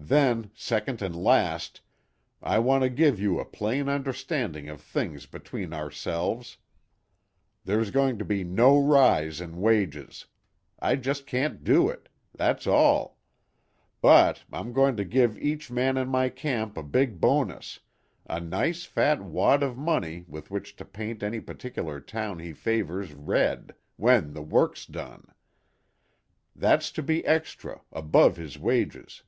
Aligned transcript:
Then, 0.00 0.52
second 0.54 1.02
and 1.02 1.14
last, 1.14 1.82
I 2.40 2.60
want 2.60 2.82
to 2.82 2.88
give 2.88 3.20
you 3.20 3.38
a 3.40 3.44
plain 3.44 3.88
understanding 3.90 4.68
of 4.68 4.80
things 4.80 5.26
between 5.26 5.74
ourselves. 5.74 6.56
There's 7.64 7.90
going 7.90 8.16
to 8.18 8.24
be 8.24 8.42
no 8.44 8.78
rise 8.80 9.40
in 9.40 9.60
wages. 9.60 10.24
I 10.78 10.96
just 10.96 11.26
can't 11.26 11.64
do 11.64 11.90
it. 11.90 12.08
That's 12.32 12.66
all. 12.66 13.18
But 14.00 14.44
I'm 14.50 14.72
going 14.72 14.96
to 14.96 15.04
give 15.04 15.36
each 15.36 15.70
man 15.70 15.98
in 15.98 16.08
my 16.08 16.30
camp 16.30 16.78
a 16.78 16.82
big 16.84 17.20
bonus, 17.20 17.80
a 18.24 18.40
nice 18.40 18.84
fat 18.84 19.20
wad 19.20 19.62
of 19.62 19.76
money 19.76 20.24
with 20.26 20.50
which 20.50 20.74
to 20.76 20.86
paint 20.86 21.22
any 21.22 21.40
particular 21.40 22.00
town 22.00 22.38
he 22.38 22.54
favors 22.54 23.12
red, 23.12 23.74
when 23.96 24.32
the 24.32 24.42
work's 24.42 24.86
done. 24.86 25.26
That's 26.56 26.90
to 26.92 27.02
be 27.02 27.26
extra, 27.26 27.82
above 27.92 28.36
his 28.36 28.58
wages. 28.58 29.24